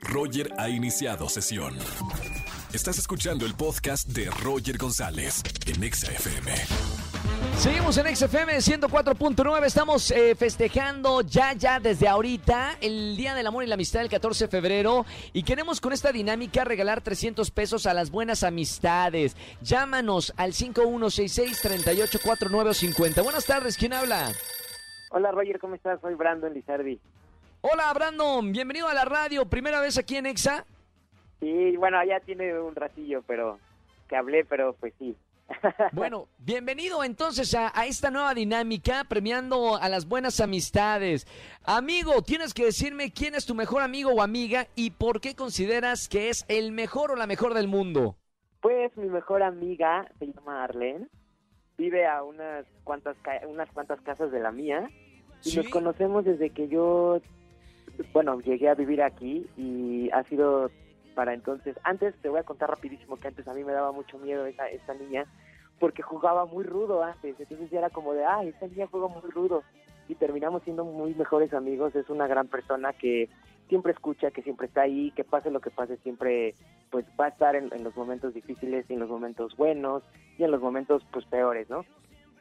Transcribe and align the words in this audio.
Roger 0.00 0.52
ha 0.58 0.68
iniciado 0.68 1.28
sesión. 1.28 1.76
Estás 2.72 2.98
escuchando 2.98 3.46
el 3.46 3.54
podcast 3.54 4.08
de 4.08 4.30
Roger 4.30 4.78
González 4.78 5.42
en 5.66 5.82
Exa 5.82 6.12
FM. 6.12 6.52
Seguimos 7.56 7.98
en 7.98 8.16
XFM 8.16 8.56
104.9, 8.56 9.66
estamos 9.66 10.10
eh, 10.12 10.34
festejando 10.34 11.20
ya, 11.20 11.52
ya 11.52 11.78
desde 11.78 12.08
ahorita 12.08 12.78
el 12.80 13.14
Día 13.16 13.34
del 13.34 13.46
Amor 13.46 13.64
y 13.64 13.66
la 13.66 13.74
Amistad 13.74 14.00
el 14.02 14.08
14 14.08 14.46
de 14.46 14.50
febrero 14.50 15.04
y 15.32 15.42
queremos 15.42 15.80
con 15.80 15.92
esta 15.92 16.12
dinámica 16.12 16.64
regalar 16.64 17.02
300 17.02 17.50
pesos 17.50 17.84
a 17.86 17.92
las 17.92 18.10
buenas 18.10 18.44
amistades. 18.44 19.36
Llámanos 19.62 20.32
al 20.36 20.52
5166-384950. 20.52 23.22
Buenas 23.22 23.44
tardes, 23.44 23.76
¿quién 23.76 23.92
habla? 23.92 24.32
Hola 25.10 25.30
Roger, 25.32 25.58
¿cómo 25.58 25.74
estás? 25.74 26.00
Soy 26.00 26.14
Brandon 26.14 26.54
Lizardi. 26.54 26.98
Hola 27.62 27.92
Brandon, 27.92 28.52
bienvenido 28.52 28.88
a 28.88 28.94
la 28.94 29.04
radio, 29.04 29.44
primera 29.44 29.80
vez 29.80 29.98
aquí 29.98 30.16
en 30.16 30.24
Exa. 30.24 30.64
Sí, 31.40 31.76
bueno, 31.76 32.02
ya 32.04 32.18
tiene 32.20 32.58
un 32.58 32.74
ratillo, 32.74 33.22
pero 33.26 33.58
que 34.08 34.16
hablé, 34.16 34.46
pero 34.46 34.72
pues 34.80 34.94
sí. 34.98 35.14
Bueno, 35.92 36.26
bienvenido 36.38 37.04
entonces 37.04 37.54
a, 37.54 37.70
a, 37.78 37.84
esta 37.84 38.10
nueva 38.10 38.32
dinámica 38.32 39.04
premiando 39.06 39.76
a 39.76 39.90
las 39.90 40.08
buenas 40.08 40.40
amistades. 40.40 41.26
Amigo, 41.64 42.22
tienes 42.22 42.54
que 42.54 42.64
decirme 42.64 43.12
quién 43.12 43.34
es 43.34 43.44
tu 43.44 43.54
mejor 43.54 43.82
amigo 43.82 44.10
o 44.10 44.22
amiga 44.22 44.66
y 44.74 44.92
por 44.92 45.20
qué 45.20 45.34
consideras 45.34 46.08
que 46.08 46.30
es 46.30 46.46
el 46.48 46.72
mejor 46.72 47.10
o 47.10 47.16
la 47.16 47.26
mejor 47.26 47.52
del 47.52 47.68
mundo. 47.68 48.16
Pues 48.62 48.96
mi 48.96 49.08
mejor 49.08 49.42
amiga 49.42 50.10
se 50.18 50.28
llama 50.28 50.64
Arlene, 50.64 51.08
vive 51.76 52.06
a 52.06 52.22
unas 52.22 52.64
cuantas 52.84 53.18
unas 53.46 53.70
cuantas 53.72 54.00
casas 54.00 54.32
de 54.32 54.40
la 54.40 54.50
mía 54.50 54.88
y 55.44 55.50
¿Sí? 55.50 55.56
nos 55.58 55.68
conocemos 55.68 56.24
desde 56.24 56.50
que 56.50 56.68
yo 56.68 57.20
bueno, 58.12 58.40
llegué 58.40 58.68
a 58.68 58.74
vivir 58.74 59.02
aquí 59.02 59.46
y 59.56 60.10
ha 60.10 60.22
sido 60.24 60.70
para 61.14 61.34
entonces, 61.34 61.76
antes 61.82 62.14
te 62.22 62.28
voy 62.28 62.40
a 62.40 62.44
contar 62.44 62.70
rapidísimo 62.70 63.16
que 63.16 63.28
antes 63.28 63.46
a 63.46 63.54
mí 63.54 63.64
me 63.64 63.72
daba 63.72 63.92
mucho 63.92 64.18
miedo 64.18 64.46
esa, 64.46 64.68
esta 64.68 64.94
niña 64.94 65.26
porque 65.78 66.02
jugaba 66.02 66.44
muy 66.46 66.64
rudo 66.64 67.02
antes, 67.02 67.38
entonces 67.38 67.70
ya 67.70 67.78
era 67.78 67.90
como 67.90 68.12
de, 68.12 68.24
ah, 68.24 68.44
esta 68.44 68.66
niña 68.66 68.86
juega 68.90 69.08
muy 69.08 69.30
rudo 69.30 69.62
y 70.08 70.14
terminamos 70.14 70.62
siendo 70.62 70.84
muy 70.84 71.14
mejores 71.14 71.52
amigos, 71.54 71.94
es 71.94 72.10
una 72.10 72.26
gran 72.26 72.48
persona 72.48 72.92
que 72.92 73.28
siempre 73.68 73.92
escucha, 73.92 74.30
que 74.30 74.42
siempre 74.42 74.66
está 74.66 74.82
ahí, 74.82 75.12
que 75.12 75.24
pase 75.24 75.50
lo 75.50 75.60
que 75.60 75.70
pase, 75.70 75.96
siempre 75.98 76.54
pues 76.90 77.06
va 77.18 77.26
a 77.26 77.28
estar 77.28 77.54
en, 77.54 77.72
en 77.72 77.84
los 77.84 77.96
momentos 77.96 78.34
difíciles 78.34 78.90
en 78.90 78.98
los 78.98 79.08
momentos 79.08 79.56
buenos 79.56 80.02
y 80.38 80.44
en 80.44 80.50
los 80.50 80.60
momentos 80.60 81.06
pues 81.12 81.24
peores, 81.26 81.70
¿no? 81.70 81.84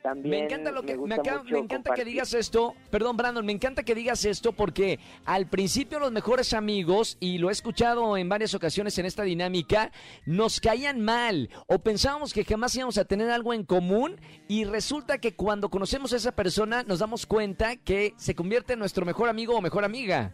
También 0.02 0.30
me 0.30 0.44
encanta 0.46 0.72
lo 0.72 0.84
que 0.84 0.98
me, 0.98 1.16
acaba- 1.16 1.44
me 1.44 1.60
encanta 1.60 1.94
que 1.94 2.06
digas 2.06 2.34
esto, 2.34 2.74
perdón 2.90 3.18
Brandon, 3.18 3.46
me 3.46 3.52
encanta 3.52 3.84
que 3.84 3.94
digas 3.96 4.24
esto 4.24 4.54
porque 4.54 4.98
al 5.26 5.48
principio 5.48 6.00
los 6.00 6.12
mejores 6.12 6.54
amigos 6.54 7.18
y 7.20 7.38
lo 7.38 7.50
he 7.50 7.52
escuchado 7.52 8.16
en 8.16 8.30
varias 8.30 8.54
ocasiones 8.54 8.98
en 8.98 9.06
esta 9.06 9.24
dinámica 9.24 9.92
nos 10.26 10.62
caían 10.62 11.02
mal 11.02 11.50
o 11.68 11.80
pensábamos 11.80 12.34
que 12.34 12.46
jamás 12.46 12.74
íbamos 12.76 12.98
a 12.98 13.06
tener 13.06 13.30
algo 13.30 13.54
en 13.54 13.66
común 13.66 14.16
y 14.48 14.64
resulta 14.64 15.18
que 15.18 15.36
cuando 15.36 15.70
conocemos 15.70 16.14
a 16.14 16.16
esa 16.16 16.32
persona 16.34 16.84
nos 16.84 17.00
damos 17.00 17.26
cuenta 17.26 17.76
que 17.76 18.14
se 18.16 18.36
convierte 18.36 18.74
en 18.74 18.80
nuestro 18.80 19.06
mejor 19.06 19.28
amigo 19.28 19.56
o 19.58 19.62
mejor 19.62 19.84
amiga. 19.84 20.34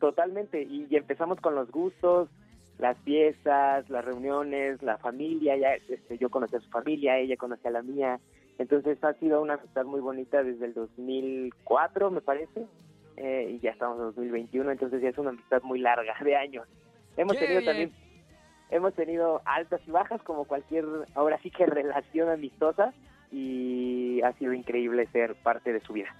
Totalmente, 0.00 0.62
y, 0.62 0.86
y 0.90 0.96
empezamos 0.96 1.38
con 1.40 1.54
los 1.54 1.70
gustos, 1.70 2.28
las 2.78 2.98
fiestas, 3.04 3.88
las 3.88 4.04
reuniones, 4.04 4.82
la 4.82 4.98
familia, 4.98 5.56
ya 5.56 5.74
este, 5.88 6.18
yo 6.18 6.28
conocí 6.30 6.56
a 6.56 6.60
su 6.60 6.68
familia, 6.70 7.18
ella 7.18 7.36
conocía 7.36 7.70
a 7.70 7.74
la 7.74 7.82
mía, 7.82 8.18
entonces 8.58 9.02
ha 9.02 9.14
sido 9.14 9.40
una 9.40 9.54
amistad 9.54 9.84
muy 9.84 10.00
bonita 10.00 10.42
desde 10.42 10.66
el 10.66 10.74
2004, 10.74 12.10
me 12.10 12.20
parece, 12.20 12.66
eh, 13.16 13.52
y 13.54 13.60
ya 13.60 13.70
estamos 13.70 13.98
en 13.98 14.04
2021, 14.06 14.70
entonces 14.70 15.02
ya 15.02 15.08
es 15.08 15.18
una 15.18 15.30
amistad 15.30 15.62
muy 15.62 15.78
larga, 15.80 16.14
de 16.22 16.36
años. 16.36 16.66
Hemos 17.16 17.34
¡Qué 17.34 17.46
tenido 17.46 17.62
también, 17.64 17.92
hemos 18.70 18.94
tenido 18.94 19.42
altas 19.44 19.80
y 19.86 19.90
bajas 19.90 20.22
como 20.22 20.44
cualquier, 20.44 20.84
ahora 21.14 21.38
sí 21.42 21.50
que 21.50 21.66
relación 21.66 22.28
amistosa, 22.28 22.92
y 23.30 24.20
ha 24.22 24.32
sido 24.34 24.52
increíble 24.52 25.06
ser 25.06 25.34
parte 25.36 25.72
de 25.72 25.80
su 25.80 25.94
vida. 25.94 26.14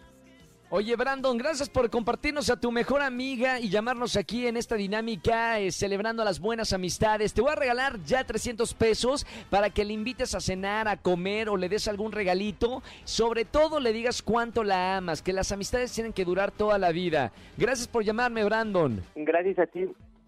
Oye, 0.75 0.97
Brandon, 0.97 1.37
gracias 1.37 1.69
por 1.69 1.91
compartirnos 1.91 2.49
a 2.49 2.59
tu 2.59 2.73
mejor 2.73 3.03
amiga 3.03 3.61
y 3.61 3.69
llamarnos 3.69 4.17
aquí 4.17 4.47
en 4.47 4.57
esta 4.57 4.75
dinámica 4.75 5.61
eh, 5.61 5.71
celebrando 5.71 6.25
las 6.25 6.41
buenas 6.41 6.73
amistades. 6.73 7.35
Te 7.35 7.43
voy 7.43 7.53
a 7.53 7.57
regalar 7.57 8.03
ya 8.07 8.25
300 8.25 8.73
pesos 8.73 9.27
para 9.51 9.69
que 9.69 9.85
le 9.85 9.93
invites 9.93 10.35
a 10.35 10.41
cenar, 10.41 10.89
a 10.89 10.97
comer 10.97 11.51
o 11.51 11.59
le 11.59 11.69
des 11.69 11.89
algún 11.89 12.11
regalito. 12.11 12.83
Sobre 13.05 13.45
todo 13.45 13.81
le 13.81 13.93
digas 13.93 14.23
cuánto 14.23 14.65
la 14.65 14.97
amas, 14.97 15.21
que 15.21 15.35
las 15.35 15.53
amistades 15.53 15.93
tienen 15.93 16.15
que 16.15 16.25
durar 16.25 16.53
toda 16.53 16.79
la 16.79 16.91
vida. 16.91 17.33
Gracias 17.59 17.87
por 17.87 18.03
llamarme, 18.03 18.43
Brandon. 18.43 19.05
Gracias 19.15 19.59
a 19.59 19.67
ti, 19.67 19.81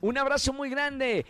Un 0.02 0.18
abrazo 0.18 0.52
muy 0.52 0.68
grande. 0.68 1.24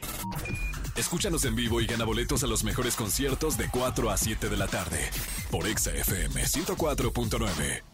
Escúchanos 0.97 1.45
en 1.45 1.55
vivo 1.55 1.81
y 1.81 1.87
gana 1.87 2.05
boletos 2.05 2.43
a 2.43 2.49
los 2.49 2.65
mejores 2.65 2.97
conciertos 2.97 3.57
de 3.59 3.69
4 3.71 4.11
a 4.11 4.17
7 4.17 4.49
de 4.49 4.57
la 4.57 4.67
tarde 4.67 5.09
por 5.53 5.69
Exa 5.69 5.93
FM 5.93 6.43
104.9. 6.43 7.94